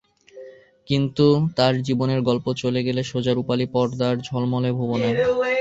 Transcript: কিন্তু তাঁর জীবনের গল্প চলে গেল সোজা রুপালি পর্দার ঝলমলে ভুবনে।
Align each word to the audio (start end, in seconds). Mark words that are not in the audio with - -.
কিন্তু 0.87 1.25
তাঁর 1.57 1.73
জীবনের 1.87 2.19
গল্প 2.21 2.45
চলে 2.61 2.81
গেল 2.83 2.97
সোজা 3.03 3.31
রুপালি 3.33 3.65
পর্দার 3.73 4.15
ঝলমলে 4.27 4.69
ভুবনে। 4.77 5.09